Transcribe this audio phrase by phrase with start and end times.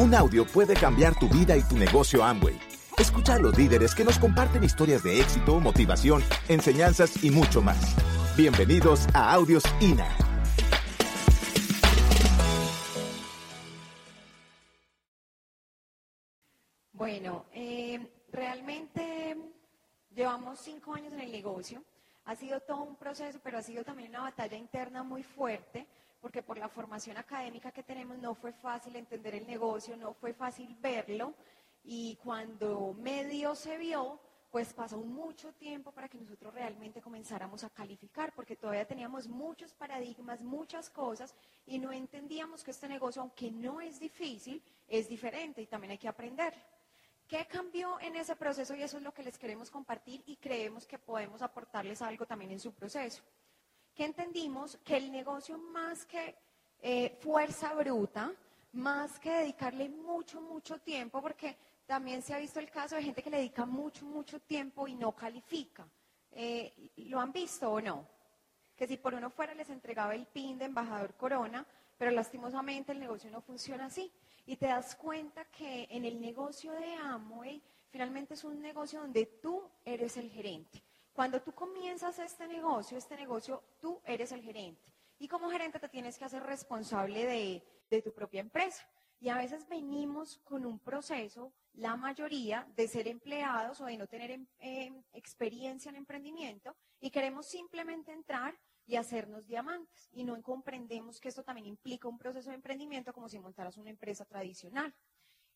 [0.00, 2.58] Un audio puede cambiar tu vida y tu negocio Amway.
[2.96, 7.96] Escucha a los líderes que nos comparten historias de éxito, motivación, enseñanzas y mucho más.
[8.34, 10.08] Bienvenidos a Audios INA.
[16.94, 18.00] Bueno, eh,
[18.32, 19.36] realmente
[20.14, 21.84] llevamos cinco años en el negocio.
[22.24, 25.86] Ha sido todo un proceso, pero ha sido también una batalla interna muy fuerte
[26.20, 30.32] porque por la formación académica que tenemos no fue fácil entender el negocio, no fue
[30.32, 31.34] fácil verlo
[31.82, 34.20] y cuando medio se vio,
[34.50, 39.72] pues pasó mucho tiempo para que nosotros realmente comenzáramos a calificar, porque todavía teníamos muchos
[39.74, 41.34] paradigmas, muchas cosas,
[41.66, 45.98] y no entendíamos que este negocio, aunque no es difícil, es diferente y también hay
[45.98, 46.52] que aprender.
[47.28, 48.74] ¿Qué cambió en ese proceso?
[48.74, 52.50] Y eso es lo que les queremos compartir y creemos que podemos aportarles algo también
[52.50, 53.22] en su proceso
[53.94, 56.36] que entendimos que el negocio más que
[56.82, 58.32] eh, fuerza bruta,
[58.72, 63.22] más que dedicarle mucho, mucho tiempo, porque también se ha visto el caso de gente
[63.22, 65.86] que le dedica mucho, mucho tiempo y no califica.
[66.32, 68.06] Eh, ¿Lo han visto o no?
[68.76, 71.66] Que si por uno fuera les entregaba el PIN de embajador Corona,
[71.98, 74.10] pero lastimosamente el negocio no funciona así.
[74.46, 77.60] Y te das cuenta que en el negocio de Amway,
[77.90, 80.82] finalmente es un negocio donde tú eres el gerente.
[81.12, 84.90] Cuando tú comienzas este negocio, este negocio, tú eres el gerente.
[85.18, 87.26] Y como gerente te tienes que hacer responsable
[87.90, 88.88] de, tu propia empresa.
[89.18, 94.06] Y a veces venimos con un proceso, la mayoría, de ser empleados o de no
[94.06, 100.08] tener em, em, experiencia en emprendimiento y queremos simplemente entrar y hacernos diamantes.
[100.12, 103.90] Y no comprendemos que esto también implica un proceso de emprendimiento como si montaras una
[103.90, 104.94] empresa tradicional.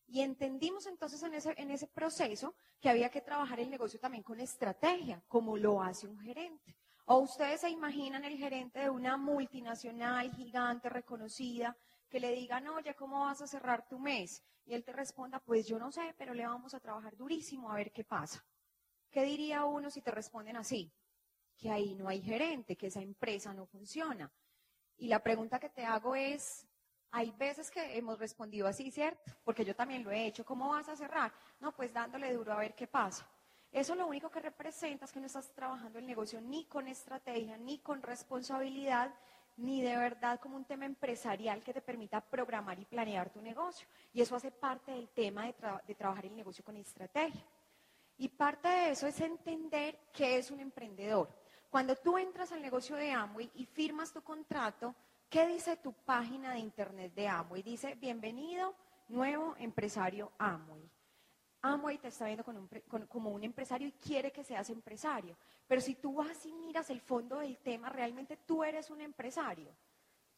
[0.07, 5.23] Y entendimos entonces en ese, proceso que había que trabajar el negocio también con estrategia,
[5.27, 6.75] como lo hace un gerente.
[7.05, 11.75] O ustedes se imaginan el gerente de una multinacional gigante, reconocida,
[12.09, 14.43] que le digan, oye, ¿cómo vas a cerrar tu mes?
[14.65, 17.75] Y él te responda, pues yo no sé, pero le vamos a trabajar durísimo a
[17.75, 18.43] ver qué pasa.
[19.11, 20.91] ¿Qué diría uno si te responden así?
[21.57, 24.31] Que ahí no hay gerente, que esa empresa no funciona.
[24.97, 26.67] Y la pregunta que te hago es,
[27.15, 29.31] hay veces que hemos respondido así, ¿cierto?
[29.45, 30.43] Porque yo también lo he hecho.
[30.43, 31.31] ¿Cómo vas a cerrar?
[31.61, 33.25] No, pues dándole duro a ver qué pasa.
[33.71, 37.55] Eso lo único que representa es que no estás trabajando el negocio ni con estrategia,
[37.55, 39.13] ni con responsabilidad,
[39.55, 43.87] ni de verdad como un tema empresarial que te permita programar y planear tu negocio.
[44.11, 45.55] Y eso hace parte del tema de,
[45.87, 47.45] de trabajar el negocio con estrategia.
[48.17, 51.29] Y parte de eso es entender qué es un emprendedor.
[51.69, 54.93] Cuando tú entras al negocio de Amway y firmas tu contrato,
[55.35, 57.61] ¿Qué dice tu página de internet de Amway?
[57.61, 58.73] Dice, bienvenido,
[59.09, 60.89] nuevo empresario Amway.
[61.61, 62.45] Amway te está viendo
[63.09, 65.35] como un empresario y quiere que seas empresario.
[65.67, 69.75] Pero si tú vas y miras el fondo del tema, realmente tú eres un empresario.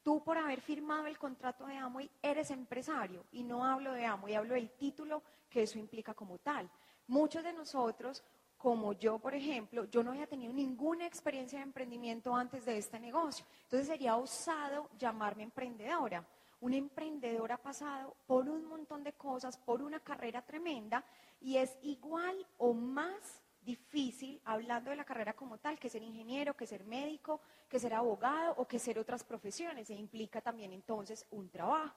[0.02, 3.24] Tú por haber firmado el contrato de Amway eres empresario.
[3.34, 6.68] Y no hablo de Amway, hablo del título que eso implica como tal.
[7.06, 8.24] Muchos de nosotros
[8.58, 13.00] como yo, por ejemplo, yo no había tenido ninguna experiencia de emprendimiento antes de este
[13.00, 13.46] negocio.
[13.64, 16.26] Entonces sería osado llamarme emprendedora.
[16.60, 21.06] Un emprendedor ha pasado por un montón de cosas, por una carrera tremenda
[21.40, 26.56] y es igual o más difícil, hablando de la carrera como tal, que ser ingeniero,
[26.56, 29.90] que ser médico, que ser abogado o que ser otras profesiones.
[29.90, 31.96] E implica también entonces un trabajo.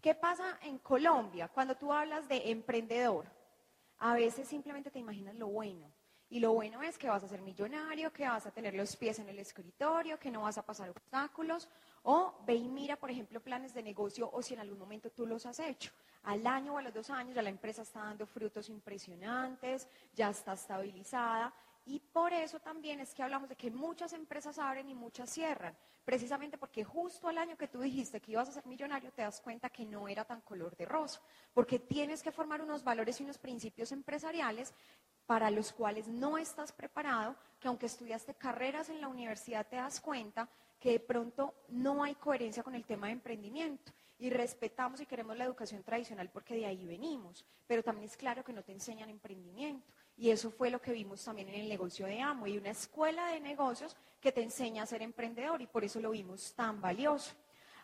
[0.00, 3.26] ¿Qué pasa en Colombia cuando tú hablas de emprendedor?
[3.98, 5.90] A veces simplemente te imaginas lo bueno.
[6.28, 9.18] Y lo bueno es que vas a ser millonario, que vas a tener los pies
[9.20, 11.68] en el escritorio, que no vas a pasar obstáculos.
[12.02, 15.26] O ve y mira, por ejemplo, planes de negocio o si en algún momento tú
[15.26, 15.92] los has hecho.
[16.24, 20.30] Al año o a los dos años ya la empresa está dando frutos impresionantes, ya
[20.30, 21.54] está estabilizada.
[21.88, 25.76] Y por eso también es que hablamos de que muchas empresas abren y muchas cierran,
[26.04, 29.40] precisamente porque justo al año que tú dijiste que ibas a ser millonario te das
[29.40, 31.20] cuenta que no era tan color de rosa,
[31.54, 34.74] porque tienes que formar unos valores y unos principios empresariales
[35.26, 40.00] para los cuales no estás preparado, que aunque estudiaste carreras en la universidad te das
[40.00, 40.48] cuenta
[40.78, 43.92] que de pronto no hay coherencia con el tema de emprendimiento.
[44.18, 48.42] Y respetamos y queremos la educación tradicional porque de ahí venimos, pero también es claro
[48.42, 49.92] que no te enseñan emprendimiento.
[50.16, 53.26] Y eso fue lo que vimos también en el negocio de Amo y una escuela
[53.28, 57.34] de negocios que te enseña a ser emprendedor y por eso lo vimos tan valioso.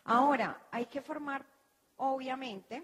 [0.05, 1.45] Ahora, hay que formar,
[1.97, 2.83] obviamente,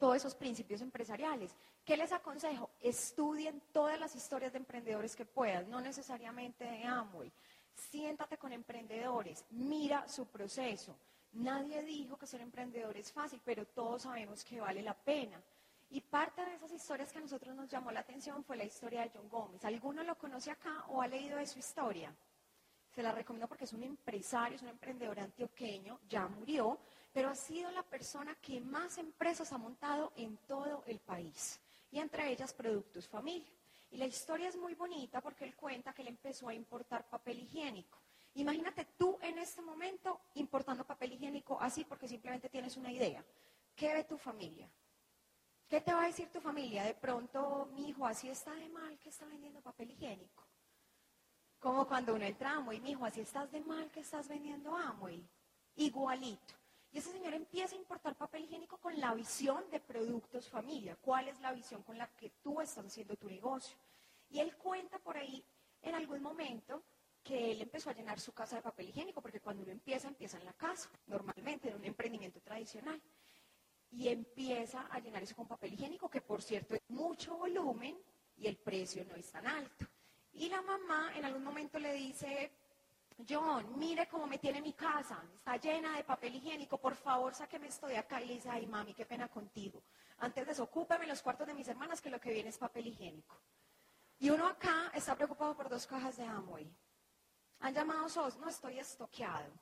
[0.00, 1.54] todos esos principios empresariales.
[1.84, 2.70] ¿Qué les aconsejo?
[2.80, 7.30] Estudien todas las historias de emprendedores que puedan, no necesariamente de Amway.
[7.74, 10.96] Siéntate con emprendedores, mira su proceso.
[11.32, 15.40] Nadie dijo que ser emprendedor es fácil, pero todos sabemos que vale la pena.
[15.90, 19.02] Y parte de esas historias que a nosotros nos llamó la atención fue la historia
[19.02, 19.64] de John Gómez.
[19.64, 22.14] ¿Alguno lo conoce acá o ha leído de su historia?
[22.94, 26.78] Se la recomiendo porque es un empresario, es un emprendedor antioqueño, ya murió,
[27.12, 31.60] pero ha sido la persona que más empresas ha montado en todo el país,
[31.90, 33.52] y entre ellas Productos Familia.
[33.90, 37.40] Y la historia es muy bonita porque él cuenta que él empezó a importar papel
[37.40, 37.98] higiénico.
[38.34, 43.24] Imagínate tú en este momento importando papel higiénico así porque simplemente tienes una idea.
[43.74, 44.70] ¿Qué ve tu familia?
[45.68, 46.84] ¿Qué te va a decir tu familia?
[46.84, 50.44] De pronto, mi hijo, así está de mal que está vendiendo papel higiénico.
[51.58, 54.76] Como cuando uno entra a Amway, mi hijo, así estás de mal que estás vendiendo
[54.76, 55.24] Amway.
[55.76, 56.59] Igualito.
[56.92, 60.96] Y ese señor empieza a importar papel higiénico con la visión de productos familia.
[61.00, 63.76] ¿Cuál es la visión con la que tú estás haciendo tu negocio?
[64.28, 65.44] Y él cuenta por ahí
[65.82, 66.82] en algún momento
[67.22, 70.38] que él empezó a llenar su casa de papel higiénico, porque cuando uno empieza, empieza
[70.38, 73.00] en la casa, normalmente en un emprendimiento tradicional.
[73.92, 77.98] Y empieza a llenar eso con papel higiénico, que por cierto es mucho volumen
[78.36, 79.86] y el precio no es tan alto.
[80.32, 82.52] Y la mamá en algún momento le dice,
[83.28, 87.66] John, mire cómo me tiene mi casa, está llena de papel higiénico, por favor sáqueme
[87.68, 88.20] esto de acá.
[88.20, 89.82] Y le dice, ay mami, qué pena contigo.
[90.18, 93.40] Antes desocúpame los cuartos de mis hermanas, que lo que viene es papel higiénico.
[94.18, 96.70] Y uno acá está preocupado por dos cajas de Amway.
[97.60, 99.52] Han llamado SOS, no estoy estoqueado.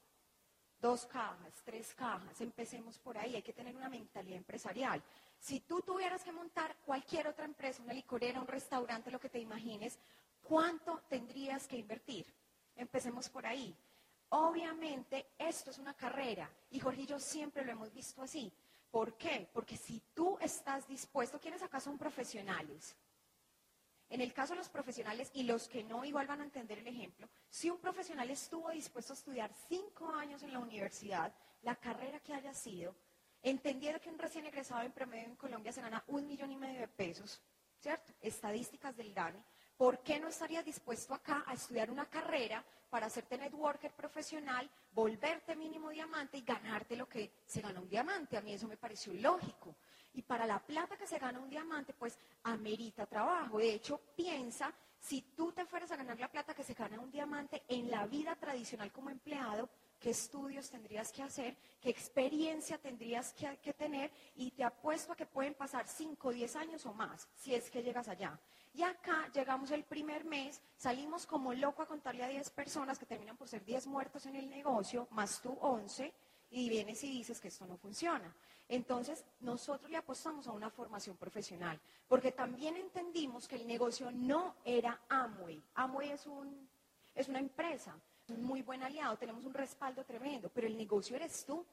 [0.80, 5.02] Dos cajas, tres cajas, empecemos por ahí, hay que tener una mentalidad empresarial.
[5.38, 9.40] Si tú tuvieras que montar cualquier otra empresa, una licorera, un restaurante, lo que te
[9.40, 9.98] imagines,
[10.42, 12.32] ¿cuánto tendrías que invertir?
[12.78, 13.76] Empecemos por ahí.
[14.30, 18.50] Obviamente esto es una carrera y Jorge y yo siempre lo hemos visto así.
[18.90, 19.48] ¿Por qué?
[19.52, 22.96] Porque si tú estás dispuesto, ¿quiénes acá son profesionales?
[24.10, 26.86] En el caso de los profesionales y los que no, igual van a entender el
[26.86, 27.28] ejemplo.
[27.50, 32.32] Si un profesional estuvo dispuesto a estudiar cinco años en la universidad, la carrera que
[32.32, 32.94] haya sido,
[33.42, 36.80] entendiendo que un recién egresado en promedio en Colombia se gana un millón y medio
[36.80, 37.42] de pesos,
[37.80, 38.14] ¿cierto?
[38.20, 39.42] Estadísticas del DANI.
[39.78, 45.54] ¿Por qué no estarías dispuesto acá a estudiar una carrera para hacerte networker profesional, volverte
[45.54, 48.36] mínimo diamante y ganarte lo que se gana un diamante?
[48.36, 49.76] A mí eso me pareció lógico.
[50.14, 53.58] Y para la plata que se gana un diamante, pues amerita trabajo.
[53.58, 57.12] De hecho, piensa, si tú te fueras a ganar la plata que se gana un
[57.12, 59.70] diamante en la vida tradicional como empleado,
[60.00, 65.26] qué estudios tendrías que hacer, qué experiencia tendrías que, tener y te apuesto a que
[65.26, 68.38] pueden pasar 5 o 10 años o más si es que llegas allá.
[68.78, 73.06] Y acá llegamos el primer mes, salimos como loco a contarle a 10 personas que
[73.06, 76.14] terminan por ser 10 muertos en el negocio, más tú 11,
[76.52, 78.32] y vienes y dices que esto no funciona.
[78.68, 84.54] Entonces, nosotros le apostamos a una formación profesional, porque también entendimos que el negocio no
[84.64, 85.60] era Amway.
[85.74, 86.68] Amway es, un,
[87.16, 87.98] es una empresa,
[88.28, 91.66] un muy buen aliado, tenemos un respaldo tremendo, pero el negocio eres tú.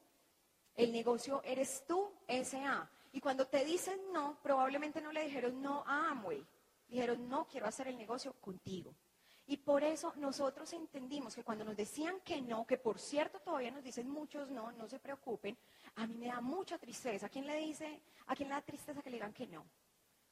[0.75, 2.89] El negocio eres tú, SA.
[3.13, 6.43] Y cuando te dicen no, probablemente no le dijeron no a Amway.
[6.87, 8.93] Dijeron, no, quiero hacer el negocio contigo.
[9.47, 13.69] Y por eso nosotros entendimos que cuando nos decían que no, que por cierto todavía
[13.69, 15.55] nos dicen muchos no, no se preocupen,
[15.95, 17.27] a mí me da mucha tristeza.
[17.27, 19.65] ¿A quién le dice, a quién le da tristeza que le digan que no?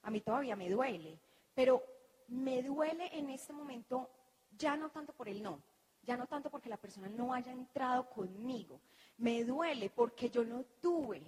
[0.01, 1.19] A mí todavía me duele,
[1.53, 1.83] pero
[2.29, 4.09] me duele en este momento
[4.57, 5.61] ya no tanto por el no,
[6.01, 8.79] ya no tanto porque la persona no haya entrado conmigo,
[9.17, 11.21] me duele porque yo no tuve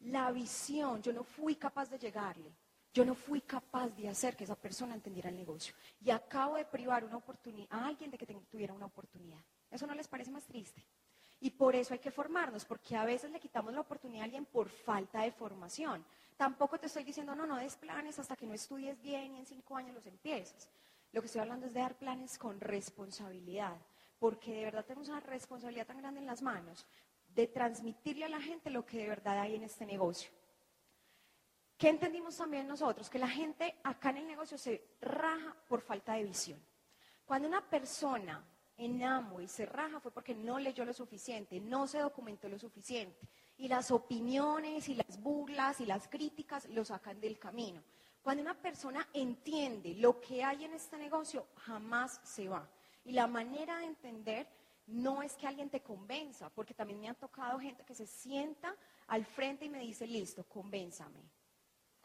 [0.00, 2.50] la visión, yo no fui capaz de llegarle.
[2.96, 5.74] Yo no fui capaz de hacer que esa persona entendiera el negocio.
[6.02, 9.38] Y acabo de privar una oportunidad a alguien de que tuviera una oportunidad.
[9.70, 10.82] ¿Eso no les parece más triste?
[11.38, 14.46] Y por eso hay que formarnos, porque a veces le quitamos la oportunidad a alguien
[14.46, 16.06] por falta de formación.
[16.38, 19.44] Tampoco te estoy diciendo, no, no des planes hasta que no estudies bien y en
[19.44, 20.70] cinco años los empiezas.
[21.12, 23.76] Lo que estoy hablando es de dar planes con responsabilidad,
[24.18, 26.86] porque de verdad tenemos una responsabilidad tan grande en las manos
[27.34, 30.30] de transmitirle a la gente lo que de verdad hay en este negocio.
[31.76, 33.10] ¿Qué entendimos también nosotros?
[33.10, 36.58] Que la gente acá en el negocio se raja por falta de visión.
[37.26, 38.42] Cuando una persona
[38.78, 39.02] en
[39.42, 43.28] y se raja fue porque no leyó lo suficiente, no se documentó lo suficiente.
[43.58, 47.82] Y las opiniones y las burlas y las críticas lo sacan del camino.
[48.22, 52.66] Cuando una persona entiende lo que hay en este negocio, jamás se va.
[53.04, 54.48] Y la manera de entender
[54.86, 58.74] no es que alguien te convenza, porque también me ha tocado gente que se sienta
[59.08, 61.35] al frente y me dice, listo, convénzame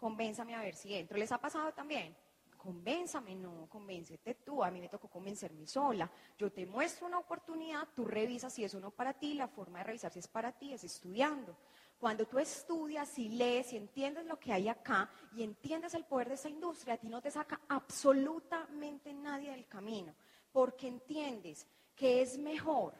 [0.01, 1.15] convénzame a ver si entro.
[1.15, 2.15] ¿Les ha pasado también?
[2.57, 4.63] Convénzame, no, convéncete tú.
[4.63, 6.11] A mí me tocó convencerme sola.
[6.39, 9.35] Yo te muestro una oportunidad, tú revisas si es o no para ti.
[9.35, 11.55] La forma de revisar si es para ti es estudiando.
[11.99, 16.29] Cuando tú estudias y lees y entiendes lo que hay acá y entiendes el poder
[16.29, 20.15] de esa industria, a ti no te saca absolutamente nadie del camino,
[20.51, 22.95] porque entiendes que es mejor,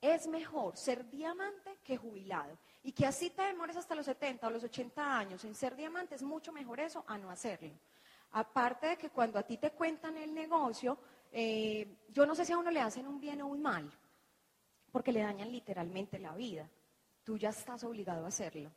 [0.00, 2.58] es mejor ser diamante que jubilado.
[2.82, 6.14] Y que así te demores hasta los 70 o los 80 años en ser diamante,
[6.14, 7.72] es mucho mejor eso a no hacerlo.
[8.32, 10.98] Aparte de que cuando a ti te cuentan el negocio,
[11.32, 13.90] eh, yo no sé si a uno le hacen un bien o un mal,
[14.90, 16.68] porque le dañan literalmente la vida.
[17.22, 18.72] tú ya estás obligado a hacerlo.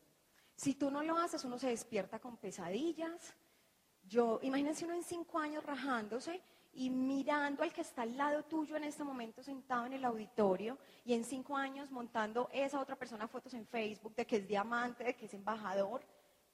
[0.56, 3.34] Si tú no lo haces, uno se despierta con pesadillas.
[4.04, 6.42] Yo, imagínense uno en cinco años rajándose
[6.76, 10.78] y mirando al que está al lado tuyo en este momento sentado en el auditorio
[11.06, 15.04] y en cinco años montando esa otra persona fotos en Facebook de que es diamante,
[15.04, 16.02] de que es embajador,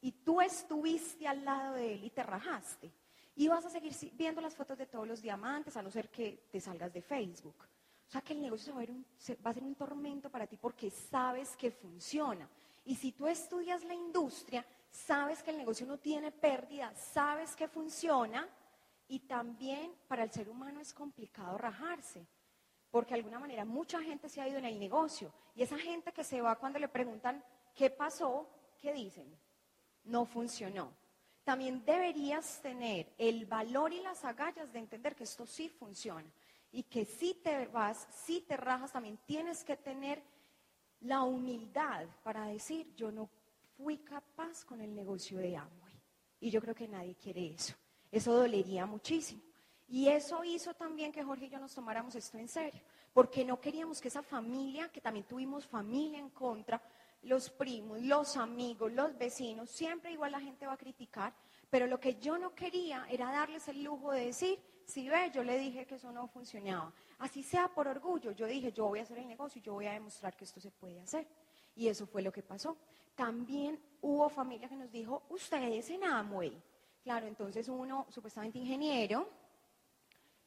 [0.02, 2.92] y tú estuviste al lado de él y te rajaste.
[3.36, 6.48] Y vas a seguir viendo las fotos de todos los diamantes, a no ser que
[6.52, 7.56] te salgas de Facebook.
[8.08, 9.06] O sea que el negocio va a, un,
[9.46, 12.50] va a ser un tormento para ti porque sabes que funciona.
[12.86, 17.68] Y si tú estudias la industria, sabes que el negocio no tiene pérdida, sabes que
[17.68, 18.48] funciona,
[19.10, 22.26] y también para el ser humano es complicado rajarse,
[22.92, 26.14] porque de alguna manera mucha gente se ha ido en el negocio y esa gente
[26.14, 27.44] que se va cuando le preguntan
[27.76, 28.48] qué pasó,
[28.80, 29.36] ¿qué dicen?
[30.06, 30.94] No funcionó.
[31.44, 36.32] También deberías tener el valor y las agallas de entender que esto sí funciona
[36.72, 40.22] y que si te vas, si te rajas, también tienes que tener
[41.02, 43.28] la humildad para decir, yo no
[43.76, 46.00] fui capaz con el negocio de Amway.
[46.42, 47.76] Y yo creo que nadie quiere eso.
[48.12, 49.42] Eso dolería muchísimo.
[49.88, 53.60] Y eso hizo también que Jorge y yo nos tomáramos esto en serio, porque no
[53.60, 56.80] queríamos que esa familia, que también tuvimos familia en contra,
[57.24, 61.34] los primos, los amigos, los vecinos, siempre igual la gente va a criticar,
[61.70, 65.44] pero lo que yo no quería era darles el lujo de decir, si ve, yo
[65.44, 66.94] le dije que eso no funcionaba.
[67.18, 69.88] Así sea por orgullo, yo dije, yo voy a hacer el negocio y yo voy
[69.88, 71.28] a demostrar que esto se puede hacer.
[71.76, 72.78] Y eso fue lo que pasó.
[73.16, 76.62] También hubo familia que nos dijo, ustedes en Amway
[77.10, 79.28] Claro, entonces uno, supuestamente ingeniero,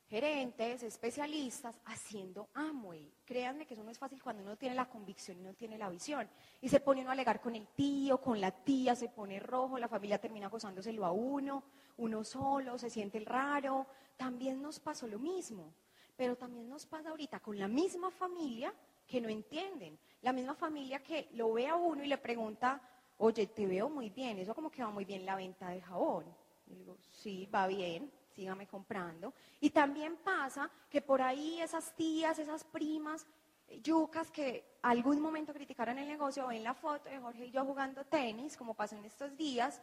[0.08, 3.12] gerentes, especialistas, haciendo Amway.
[3.24, 5.88] Créanme que eso no es fácil cuando uno tiene la convicción y no tiene la
[5.88, 6.30] visión.
[6.60, 9.76] Y se pone uno a alegar con el tío, con la tía, se pone rojo,
[9.76, 11.64] la familia termina gozándoselo a uno,
[11.96, 13.88] uno solo, se siente el raro.
[14.16, 15.74] También nos pasó lo mismo.
[16.16, 18.72] Pero también nos pasa ahorita con la misma familia
[19.04, 19.98] que no entienden.
[20.20, 22.80] La misma familia que lo ve a uno y le pregunta,
[23.18, 26.41] oye, te veo muy bien, eso como que va muy bien la venta de jabón.
[26.72, 29.34] Y digo, sí, va bien, sígame comprando.
[29.60, 33.26] Y también pasa que por ahí esas tías, esas primas,
[33.68, 37.64] eh, yucas que algún momento criticaron el negocio, ven la foto de Jorge y yo
[37.64, 39.80] jugando tenis, como pasó en estos días,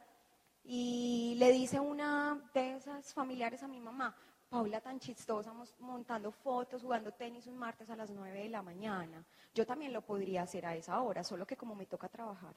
[0.63, 4.15] y le dice una de esas familiares a mi mamá,
[4.49, 9.23] Paula tan chistosa montando fotos, jugando tenis un martes a las 9 de la mañana.
[9.53, 12.55] Yo también lo podría hacer a esa hora, solo que como me toca trabajar.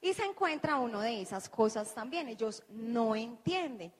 [0.00, 2.28] Y se encuentra uno de esas cosas también.
[2.28, 3.92] Ellos no entienden.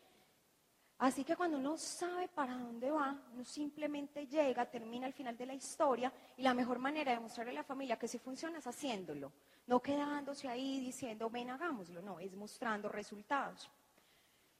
[0.99, 5.47] Así que cuando uno sabe para dónde va, uno simplemente llega, termina al final de
[5.47, 8.67] la historia y la mejor manera de mostrarle a la familia que sí funciona es
[8.67, 9.33] haciéndolo.
[9.69, 12.03] No quedándose ahí diciendo, ven, hagámoslo.
[12.03, 13.71] No, es mostrando resultados.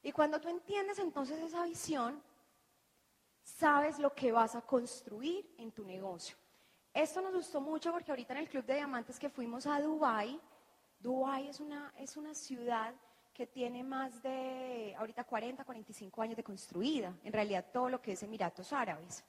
[0.03, 2.23] Y cuando tú entiendes entonces esa visión,
[3.43, 6.37] sabes lo que vas a construir en tu negocio.
[6.95, 10.41] Esto nos gustó mucho porque ahorita en el Club de Diamantes que fuimos a Dubai
[11.01, 12.95] Dubái es una, es una ciudad
[13.33, 18.13] que tiene más de, ahorita 40, 45 años de construida, en realidad todo lo que
[18.13, 19.25] es Emiratos Árabes.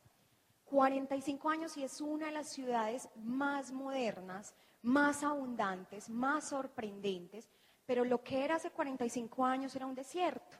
[0.65, 7.49] 45 años y es una de las ciudades más modernas, más abundantes, más sorprendentes,
[7.85, 10.57] pero lo que era hace 45 años era un desierto.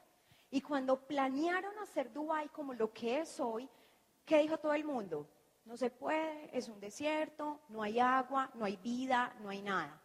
[0.50, 3.68] Y cuando planearon hacer Dubái como lo que es hoy,
[4.24, 5.28] ¿qué dijo todo el mundo?
[5.64, 10.00] No se puede, es un desierto, no hay agua, no hay vida, no hay nada.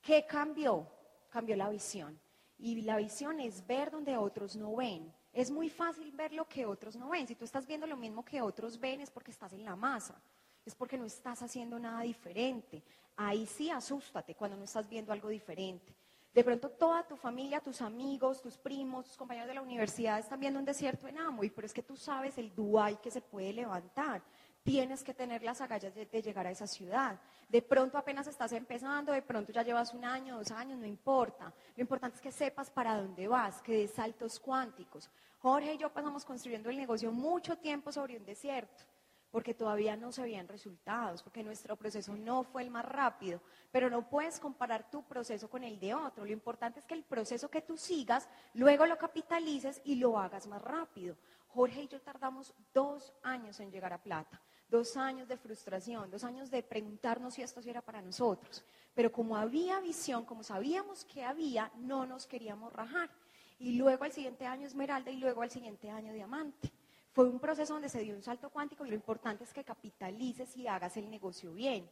[0.00, 0.86] ¿Qué cambió?
[1.28, 2.18] Cambió la visión.
[2.58, 5.12] Y la visión es ver donde otros no ven.
[5.32, 7.26] Es muy fácil ver lo que otros no ven.
[7.26, 10.20] Si tú estás viendo lo mismo que otros ven es porque estás en la masa.
[10.64, 12.82] Es porque no estás haciendo nada diferente.
[13.16, 15.94] Ahí sí asústate cuando no estás viendo algo diferente.
[16.32, 20.38] De pronto toda tu familia, tus amigos, tus primos, tus compañeros de la universidad están
[20.38, 23.52] viendo un desierto en Amoy, pero es que tú sabes el dual que se puede
[23.52, 24.22] levantar
[24.62, 27.18] tienes que tener las agallas de, llegar a esa ciudad.
[27.48, 31.52] De pronto apenas estás empezando, de pronto ya llevas un año, dos años, no importa.
[31.76, 35.10] Lo importante es que sepas para dónde vas, que des saltos cuánticos.
[35.38, 38.84] Jorge y yo pasamos construyendo el negocio mucho tiempo sobre un desierto,
[39.30, 43.40] porque todavía no se veían resultados, porque nuestro proceso no fue el más rápido,
[43.72, 46.26] pero no puedes comparar tu proceso con el de otro.
[46.26, 50.46] Lo importante es que el proceso que tú sigas, luego lo capitalices y lo hagas
[50.46, 51.16] más rápido.
[51.48, 54.40] Jorge y yo tardamos dos años en llegar a plata
[54.70, 58.64] dos años de frustración, dos años de preguntarnos si esto era para nosotros.
[58.94, 63.10] Pero como había visión, como sabíamos que había, no nos queríamos rajar.
[63.58, 66.72] Y luego al siguiente año esmeralda y luego al siguiente año diamante.
[67.12, 70.56] Fue un proceso donde se dio un salto cuántico y lo importante es que capitalices
[70.56, 71.90] y hagas el negocio bien.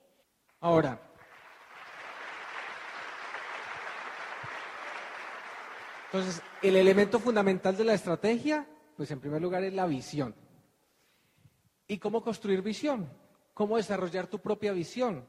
[0.61, 1.01] Ahora,
[6.11, 8.67] entonces, el elemento fundamental de la estrategia,
[8.97, 10.35] pues en primer lugar es la visión.
[11.89, 13.09] ¿Y cómo construir visión?
[13.55, 15.27] ¿Cómo desarrollar tu propia visión?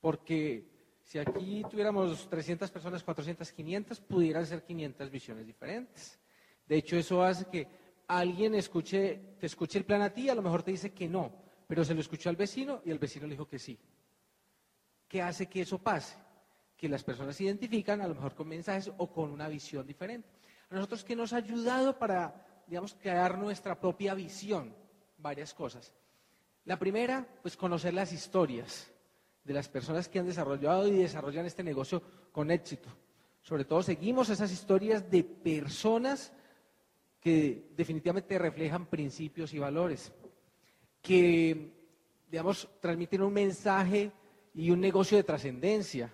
[0.00, 0.68] Porque
[1.04, 6.18] si aquí tuviéramos 300 personas, 400, 500, pudieran ser 500 visiones diferentes.
[6.66, 7.66] De hecho, eso hace que
[8.08, 11.32] alguien escuche, te escuche el plan a ti, a lo mejor te dice que no,
[11.66, 13.78] pero se lo escuchó al vecino y el vecino le dijo que sí.
[15.06, 16.16] ¿Qué hace que eso pase?
[16.76, 20.28] Que las personas se identifican a lo mejor con mensajes o con una visión diferente.
[20.70, 24.74] A nosotros que nos ha ayudado para, digamos, crear nuestra propia visión,
[25.20, 25.92] varias cosas.
[26.64, 28.90] La primera, pues conocer las historias
[29.44, 32.88] de las personas que han desarrollado y desarrollan este negocio con éxito.
[33.42, 36.32] Sobre todo seguimos esas historias de personas
[37.20, 40.12] que definitivamente reflejan principios y valores,
[41.02, 41.72] que,
[42.30, 44.12] digamos, transmiten un mensaje
[44.54, 46.12] y un negocio de trascendencia.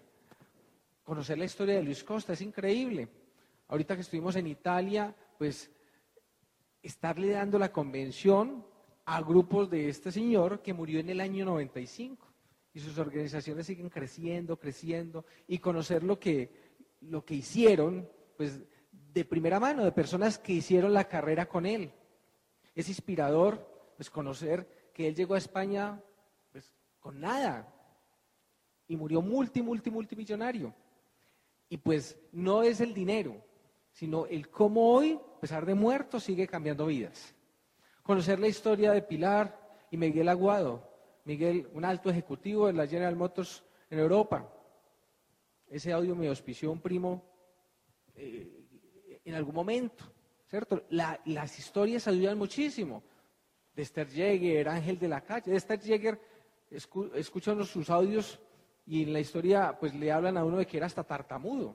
[1.05, 3.09] Conocer la historia de Luis Costa es increíble.
[3.69, 5.71] Ahorita que estuvimos en Italia, pues
[6.83, 8.65] estarle dando la convención
[9.07, 12.27] a grupos de este señor que murió en el año 95
[12.75, 16.51] y sus organizaciones siguen creciendo, creciendo y conocer lo que,
[17.01, 18.61] lo que hicieron, pues
[18.91, 21.93] de primera mano, de personas que hicieron la carrera con él.
[22.75, 26.03] Es inspirador pues conocer que él llegó a España
[26.51, 27.73] pues con nada
[28.89, 30.75] y murió multi, multi, multimillonario.
[31.69, 33.41] Y pues no es el dinero,
[33.93, 37.36] sino el cómo hoy, a pesar de muerto, sigue cambiando vidas.
[38.07, 39.59] Conocer la historia de Pilar
[39.91, 40.89] y Miguel Aguado.
[41.25, 44.49] Miguel, un alto ejecutivo de la General Motors en Europa.
[45.69, 47.25] Ese audio me auspició un primo
[48.15, 50.05] eh, en algún momento,
[50.47, 50.85] ¿cierto?
[50.89, 53.03] las historias ayudan muchísimo.
[53.75, 55.51] De Esther Jäger, Ángel de la Calle.
[55.51, 56.21] De Esther Jäger,
[56.71, 58.39] escuchan sus audios
[58.87, 61.75] y en la historia pues le hablan a uno de que era hasta tartamudo.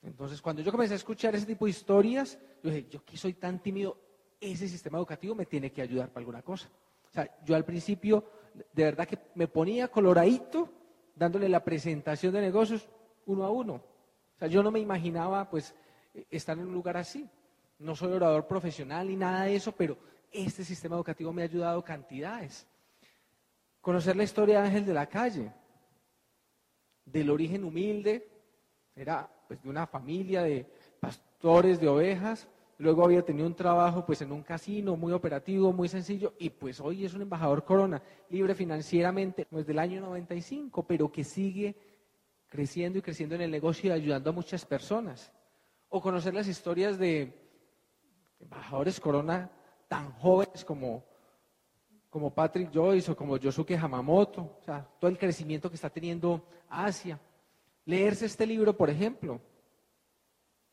[0.00, 3.34] Entonces, cuando yo comencé a escuchar ese tipo de historias, yo dije, yo que soy
[3.34, 4.11] tan tímido,
[4.42, 6.68] ese sistema educativo me tiene que ayudar para alguna cosa.
[7.08, 8.24] O sea, yo al principio,
[8.72, 10.68] de verdad que me ponía coloradito,
[11.14, 12.88] dándole la presentación de negocios
[13.26, 13.74] uno a uno.
[13.74, 15.74] O sea, yo no me imaginaba, pues,
[16.30, 17.28] estar en un lugar así.
[17.78, 19.96] No soy orador profesional ni nada de eso, pero
[20.32, 22.66] este sistema educativo me ha ayudado cantidades.
[23.80, 25.52] Conocer la historia de Ángel de la Calle,
[27.04, 28.28] del origen humilde,
[28.96, 30.66] era pues, de una familia de
[30.98, 32.48] pastores de ovejas,
[32.82, 36.80] luego había tenido un trabajo pues en un casino muy operativo, muy sencillo, y pues
[36.80, 41.76] hoy es un embajador corona, libre financieramente, pues del año 95, pero que sigue
[42.48, 45.32] creciendo y creciendo en el negocio y ayudando a muchas personas
[45.88, 47.32] o conocer las historias de
[48.40, 49.50] embajadores Corona
[49.86, 51.04] tan jóvenes como,
[52.10, 56.44] como Patrick Joyce o como Yosuke Hamamoto, o sea, todo el crecimiento que está teniendo
[56.68, 57.20] Asia.
[57.84, 59.40] Leerse este libro, por ejemplo,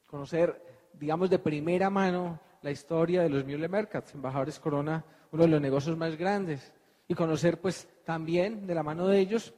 [0.06, 5.50] conocer, digamos, de primera mano la historia de los Mueller Mercats, embajadores Corona, uno de
[5.50, 6.74] los negocios más grandes,
[7.08, 9.54] y conocer, pues, también de la mano de ellos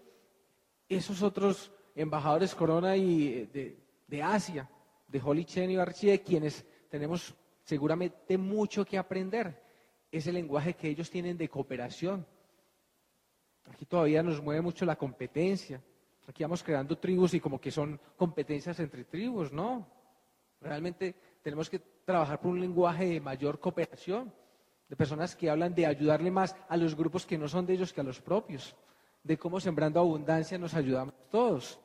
[0.88, 3.78] esos otros embajadores Corona y de,
[4.08, 4.70] de Asia,
[5.08, 9.62] de Holly Chen y Archie, quienes tenemos seguramente mucho que aprender.
[10.12, 12.26] Ese lenguaje que ellos tienen de cooperación.
[13.72, 15.82] Aquí todavía nos mueve mucho la competencia.
[16.28, 19.88] Aquí vamos creando tribus y como que son competencias entre tribus, ¿no?
[20.60, 24.34] Realmente tenemos que trabajar por un lenguaje de mayor cooperación,
[24.88, 27.94] de personas que hablan de ayudarle más a los grupos que no son de ellos
[27.94, 28.76] que a los propios,
[29.24, 31.80] de cómo sembrando abundancia nos ayudamos todos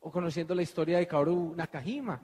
[0.00, 2.20] o conociendo la historia de Kaoru Nakajima,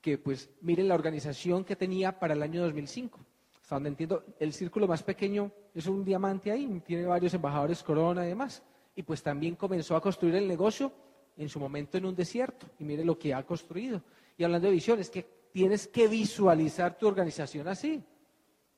[0.00, 3.18] que pues miren la organización que tenía para el año 2005.
[3.60, 8.24] Hasta donde entiendo, el círculo más pequeño es un diamante ahí, tiene varios embajadores corona
[8.24, 8.62] y demás.
[8.94, 10.92] Y pues también comenzó a construir el negocio
[11.36, 12.66] en su momento en un desierto.
[12.78, 14.00] Y mire lo que ha construido.
[14.38, 18.04] Y hablando de visión, es que tienes que visualizar tu organización así.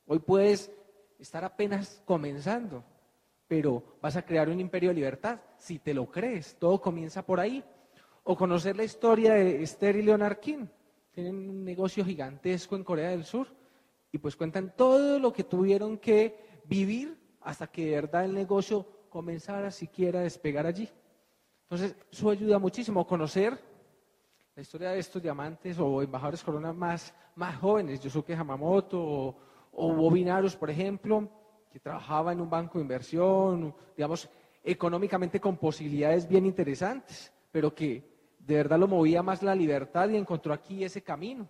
[0.07, 0.71] Hoy puedes
[1.19, 2.85] estar apenas comenzando,
[3.49, 6.55] pero vas a crear un imperio de libertad si te lo crees.
[6.57, 7.65] Todo comienza por ahí
[8.23, 10.67] o conocer la historia de Esther y Leonard King.
[11.11, 13.49] Tienen un negocio gigantesco en Corea del Sur
[14.13, 18.87] y pues cuentan todo lo que tuvieron que vivir hasta que de verdad el negocio
[19.09, 20.89] comenzara siquiera a despegar allí.
[21.63, 23.59] Entonces, eso ayuda muchísimo conocer
[24.59, 29.37] la historia de estos diamantes o embajadores corona más, más jóvenes, Yosuke Hamamoto o,
[29.71, 31.29] o Bobinaros, por ejemplo,
[31.71, 34.29] que trabajaba en un banco de inversión, digamos,
[34.65, 38.03] económicamente con posibilidades bien interesantes, pero que
[38.41, 41.49] de verdad lo movía más la libertad y encontró aquí ese camino.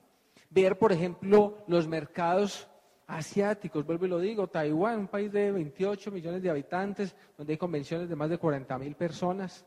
[0.51, 2.68] Ver, por ejemplo, los mercados
[3.07, 7.57] asiáticos, vuelvo y lo digo, Taiwán, un país de 28 millones de habitantes, donde hay
[7.57, 9.64] convenciones de más de 40 mil personas,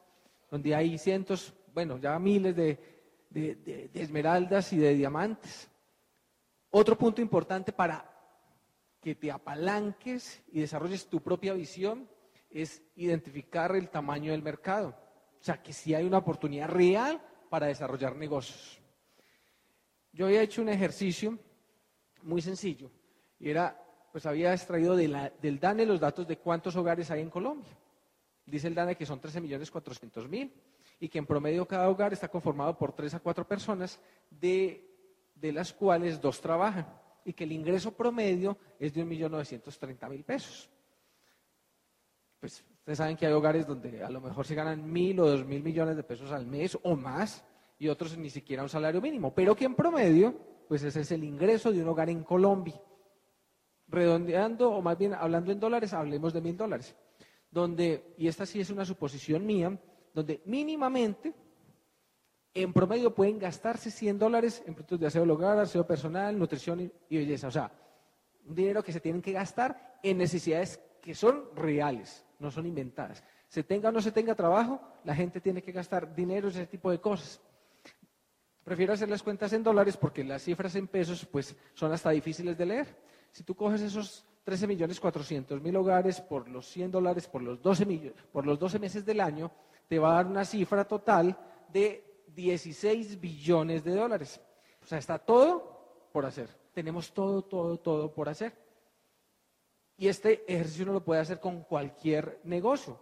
[0.52, 3.01] donde hay cientos, bueno, ya miles de,
[3.32, 5.70] de esmeraldas y de diamantes.
[6.70, 8.08] Otro punto importante para
[9.02, 12.08] que te apalanques y desarrolles tu propia visión
[12.50, 14.90] es identificar el tamaño del mercado.
[15.40, 18.80] O sea, que si hay una oportunidad real para desarrollar negocios.
[20.14, 21.38] Yo había hecho un ejercicio
[22.22, 22.92] muy sencillo
[23.40, 27.76] y era, pues había extraído del DANE los datos de cuántos hogares hay en Colombia.
[28.46, 30.54] Dice el DANE que son 13 millones 400 mil
[31.02, 34.88] y que en promedio cada hogar está conformado por tres a cuatro personas, de,
[35.34, 36.88] de las cuales dos trabajan,
[37.26, 40.70] y que el ingreso promedio es de 1.930.000 pesos.
[42.40, 45.44] Pues ustedes saben que hay hogares donde a lo mejor se ganan mil o dos
[45.44, 47.44] mil millones de pesos al mes o más,
[47.80, 50.36] y otros ni siquiera un salario mínimo, pero que en promedio,
[50.68, 52.80] pues ese es el ingreso de un hogar en Colombia.
[53.88, 56.96] Redondeando, o más bien hablando en dólares, hablemos de mil dólares.
[57.50, 59.78] Donde, y esta sí es una suposición mía,
[60.14, 61.34] donde mínimamente,
[62.54, 67.18] en promedio, pueden gastarse 100 dólares en productos de aseo hogar, aseo personal, nutrición y,
[67.18, 67.48] belleza.
[67.48, 67.72] O sea,
[68.46, 73.24] un dinero que se tienen que gastar en necesidades que son reales, no son inventadas.
[73.48, 76.68] Se tenga o no se tenga trabajo, la gente tiene que gastar dinero en ese
[76.68, 77.42] tipo de cosas.
[78.64, 82.58] Prefiero hacer las cuentas en dólares porque las cifras en pesos pues son hasta difíciles
[82.58, 82.96] de leer.
[83.32, 87.62] Si tú coges esos 13 millones 400 mil hogares por los 100 dólares por los
[87.62, 89.52] 12, por los 12 meses del año,
[89.92, 94.40] te va a dar una cifra total de 16 billones de dólares.
[94.82, 96.48] O sea, está todo por hacer.
[96.74, 98.54] Tenemos todo, todo, todo por hacer.
[99.98, 102.98] Y este ejercicio uno lo puede hacer con cualquier negocio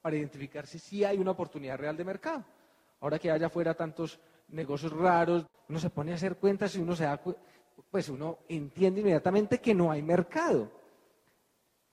[0.00, 2.44] para identificar si sí hay una oportunidad real de mercado.
[2.98, 6.96] Ahora que haya fuera tantos negocios raros, uno se pone a hacer cuentas y uno
[6.96, 7.22] se da,
[7.88, 10.72] pues uno entiende inmediatamente que no hay mercado,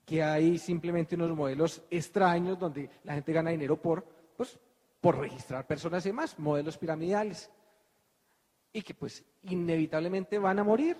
[0.04, 4.58] que hay simplemente unos modelos extraños donde la gente gana dinero por pues,
[5.02, 7.50] por registrar personas y demás, modelos piramidales,
[8.72, 10.96] y que pues inevitablemente van a morir.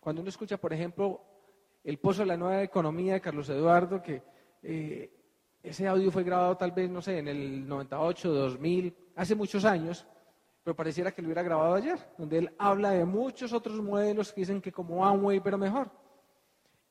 [0.00, 1.20] Cuando uno escucha, por ejemplo,
[1.82, 4.22] El Pozo de la Nueva Economía de Carlos Eduardo, que
[4.62, 5.10] eh,
[5.60, 10.06] ese audio fue grabado tal vez, no sé, en el 98, 2000, hace muchos años,
[10.62, 14.42] pero pareciera que lo hubiera grabado ayer, donde él habla de muchos otros modelos que
[14.42, 15.90] dicen que como Amway, pero mejor.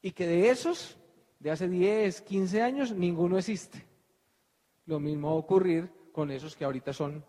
[0.02, 0.98] Y que de esos,
[1.40, 3.95] de hace 10, 15 años, ninguno existe.
[4.86, 7.24] Lo mismo va a ocurrir con esos que ahorita son,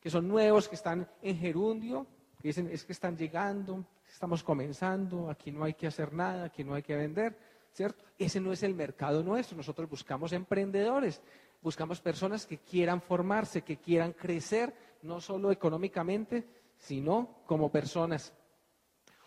[0.00, 2.06] que son nuevos, que están en gerundio,
[2.40, 6.64] que dicen es que están llegando, estamos comenzando, aquí no hay que hacer nada, aquí
[6.64, 7.38] no hay que vender,
[7.72, 8.04] ¿cierto?
[8.18, 11.22] Ese no es el mercado nuestro, nosotros buscamos emprendedores,
[11.62, 16.44] buscamos personas que quieran formarse, que quieran crecer, no solo económicamente,
[16.76, 18.32] sino como personas.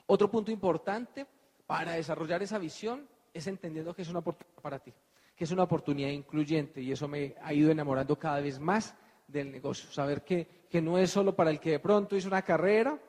[0.05, 1.25] Otro punto importante
[1.65, 4.93] para desarrollar esa visión es entendiendo que es una oportunidad para ti
[5.35, 8.95] que es una oportunidad incluyente y eso me ha ido enamorando cada vez más
[9.27, 9.91] del negocio.
[9.91, 12.99] Saber que, que no es solo para el que de pronto hizo una carrera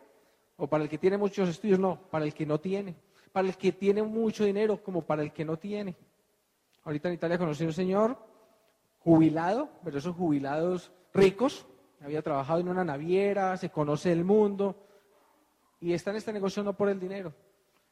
[0.57, 2.95] o para el que tiene muchos estudios, no, para el que no tiene,
[3.33, 5.97] para el que tiene mucho dinero como para el que no tiene.
[6.85, 8.19] Ahorita en Italia conocí a un señor
[9.01, 11.67] jubilado, pero esos jubilados ricos,
[12.01, 14.77] había trabajado en una naviera, se conoce el mundo
[15.81, 17.35] y está en este negocio no por el dinero.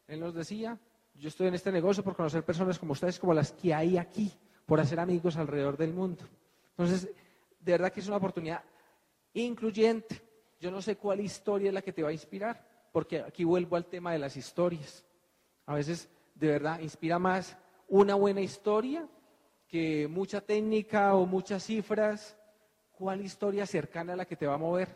[0.07, 0.79] Él nos decía,
[1.15, 4.33] yo estoy en este negocio por conocer personas como ustedes, como las que hay aquí,
[4.67, 6.25] por hacer amigos alrededor del mundo.
[6.71, 7.09] Entonces,
[7.61, 8.63] de verdad que es una oportunidad
[9.35, 10.21] incluyente.
[10.61, 13.77] Yo no sé cuál historia es la que te va a inspirar, porque aquí vuelvo
[13.77, 15.05] al tema de las historias.
[15.67, 17.57] A veces, de verdad, inspira más
[17.89, 19.07] una buena historia
[19.69, 22.37] que mucha técnica o muchas cifras.
[22.93, 24.89] ¿Cuál historia cercana a la que te va a mover?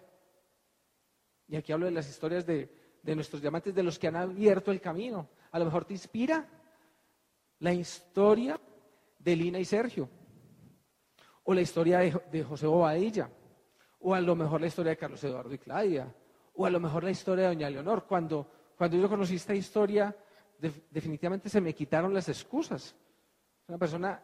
[1.49, 2.71] Y aquí hablo de las historias de,
[3.03, 5.29] de nuestros diamantes, de los que han abierto el camino.
[5.57, 6.47] A lo mejor te inspira
[7.61, 8.61] la historia
[9.19, 10.07] de Lina y Sergio,
[11.45, 13.31] o la historia de, José Bobadilla,
[14.01, 16.15] o a lo mejor la historia de Carlos Eduardo y Claudia,
[16.57, 18.05] o a lo mejor la historia de Doña Leonor.
[18.07, 20.15] Cuando, cuando yo conocí esta historia,
[20.91, 22.95] definitivamente se me quitaron las excusas.
[23.67, 24.23] Una persona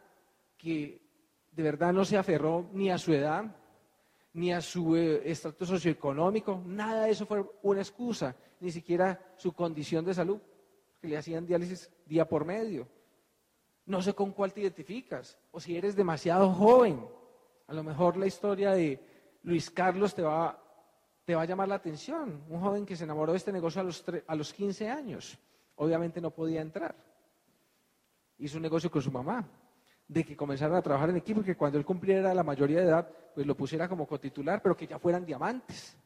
[0.55, 1.01] que
[1.49, 3.43] de verdad no se aferró ni a su edad,
[4.33, 9.53] ni a su eh, estatus socioeconómico, nada de eso fue una excusa, ni siquiera su
[9.53, 10.39] condición de salud,
[11.03, 12.87] que le hacían diálisis día por medio.
[13.87, 17.05] No sé con cuál te identificas, o si eres demasiado joven,
[17.67, 20.57] a lo mejor la historia de Luis Carlos te va,
[21.25, 23.83] te va a llamar la atención, un joven que se enamoró de este negocio a
[23.83, 25.37] los, a los 15 años,
[25.75, 26.95] obviamente no podía entrar,
[28.37, 29.45] hizo un negocio con su mamá,
[30.07, 32.85] de que comenzaran a trabajar en equipo y que cuando él cumpliera la mayoría de
[32.85, 35.97] edad, pues lo pusiera como cotitular, pero que ya fueran diamantes.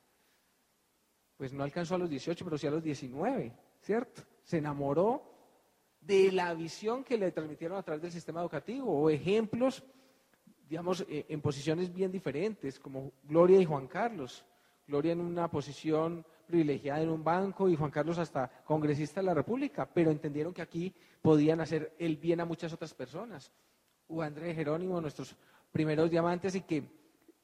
[1.38, 4.23] Pues no alcanzó a los 18, pero sí a los 19, ¿cierto?
[4.47, 5.21] Se enamoró
[5.99, 9.83] de la visión que le transmitieron a través del sistema educativo o ejemplos,
[10.69, 14.45] digamos, eh, en posiciones bien diferentes, como Gloria y Juan Carlos.
[14.88, 19.33] Gloria en una posición privilegiada en un banco y Juan Carlos hasta congresista de la
[19.33, 23.51] República, pero entendieron que aquí podían hacer el bien a muchas otras personas
[24.07, 25.36] o André Jerónimo, nuestros
[25.73, 26.83] primeros diamantes, y que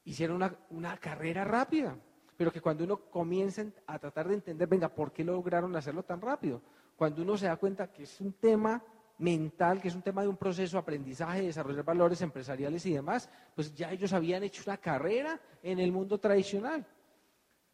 [0.04, 1.98] hicieron una, una carrera rápida,
[2.34, 6.22] pero que cuando uno comienza a tratar de entender, venga, ¿por qué lograron hacerlo tan
[6.22, 6.62] rápido?
[6.96, 8.82] Cuando uno se da cuenta que es un tema
[9.18, 12.94] mental, que es un tema de un proceso de aprendizaje, de desarrollar valores empresariales y
[12.94, 16.86] demás, pues ya ellos habían hecho una carrera en el mundo tradicional.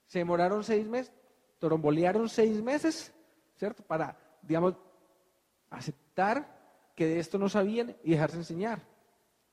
[0.07, 1.13] Se demoraron seis meses,
[1.59, 3.13] torombolearon seis meses,
[3.57, 3.83] ¿cierto?
[3.83, 4.75] Para, digamos,
[5.71, 6.59] aceptar
[6.95, 8.83] que de esto no sabían y dejarse enseñar.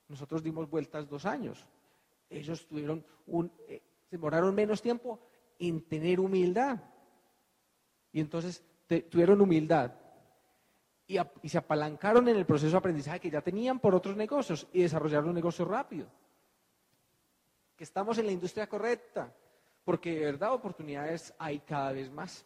[0.08, 1.66] Nosotros dimos vueltas dos años.
[2.30, 5.20] Ellos tuvieron un, eh, se demoraron menos tiempo
[5.60, 6.80] en tener humildad.
[8.12, 9.92] Y entonces tuvieron humildad,
[11.08, 14.82] y, se apalancaron en el proceso de aprendizaje que ya tenían por otros negocios y
[14.82, 16.08] desarrollaron un negocio rápido.
[17.76, 19.34] Que estamos en la industria correcta,
[19.86, 22.46] porque de verdad oportunidades hay cada vez más.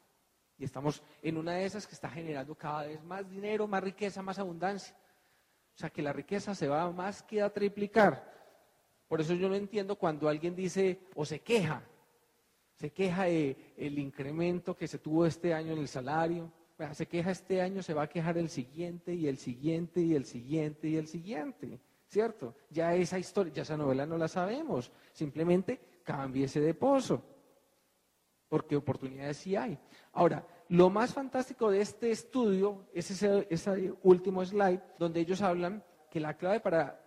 [0.59, 4.21] Y estamos en una de esas que está generando cada vez más dinero, más riqueza,
[4.21, 4.95] más abundancia.
[5.75, 8.31] O sea que la riqueza se va más que a triplicar.
[9.07, 11.81] Por eso yo no entiendo cuando alguien dice o se queja,
[12.81, 16.51] se queja de el incremento que se tuvo este año en el salario,
[16.93, 20.25] se queja este año, se va a quejar el siguiente y el siguiente y el
[20.25, 22.55] siguiente y el siguiente, ¿cierto?
[22.71, 27.23] Ya esa historia, ya esa novela no la sabemos, simplemente cámbiese de pozo,
[28.49, 29.77] porque oportunidades sí hay.
[30.13, 36.19] Ahora, lo más fantástico de este estudio es ese último slide donde ellos hablan que
[36.19, 36.99] la clave para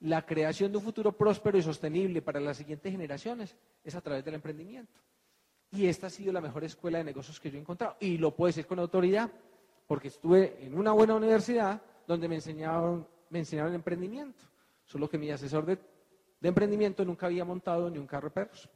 [0.00, 4.24] la creación de un futuro próspero y sostenible para las siguientes generaciones es a través
[4.24, 4.98] del emprendimiento.
[5.72, 7.96] Y esta ha sido la mejor escuela de negocios que yo he encontrado.
[8.00, 9.30] Y lo puedo decir con autoridad,
[9.86, 14.42] porque estuve en una buena universidad donde me enseñaron, enseñaron emprendimiento.
[14.84, 15.78] Solo que mi asesor de,
[16.42, 18.68] emprendimiento nunca había montado ni un carro de perros.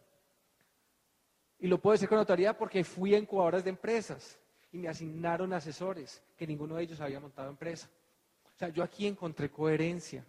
[1.59, 4.39] Y lo puedo decir con autoridad porque fui a incubadoras de empresas
[4.71, 7.89] y me asignaron asesores que ninguno de ellos había montado empresa.
[8.55, 10.25] O sea, yo aquí encontré coherencia.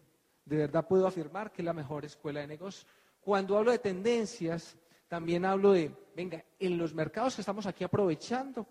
[0.46, 2.88] De verdad puedo afirmar que es la mejor escuela de negocios.
[3.22, 4.76] Cuando hablo de tendencias,
[5.08, 8.68] también hablo de, venga, en los mercados que estamos aquí aprovechando,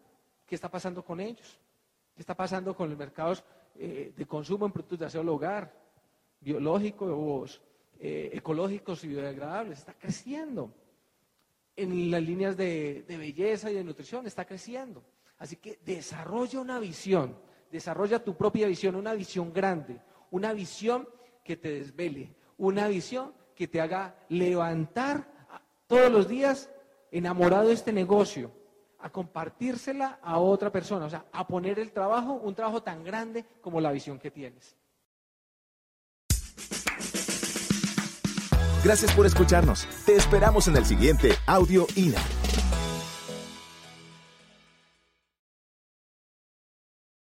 [0.46, 1.58] ¿qué está pasando con ellos?
[2.14, 3.44] ¿Qué está pasando con los mercados
[3.76, 5.72] eh, de consumo en productos de aseo del hogar,
[6.40, 7.62] biológicos,
[7.98, 9.78] eh, ecológicos y biodegradables?
[9.78, 10.72] Está creciendo.
[11.76, 15.02] En las líneas de belleza y de nutrición está creciendo.
[15.38, 17.36] Así que desarrolla una visión,
[17.70, 21.08] desarrolla tu propia visión, una visión grande, una visión
[21.42, 25.33] que te desvele, una visión que te haga levantar
[25.86, 26.70] todos los días
[27.10, 28.50] enamorado de este negocio,
[28.98, 33.44] a compartírsela a otra persona, o sea, a poner el trabajo, un trabajo tan grande
[33.60, 34.76] como la visión que tienes.
[38.82, 39.86] Gracias por escucharnos.
[40.04, 42.20] Te esperamos en el siguiente Audio INA.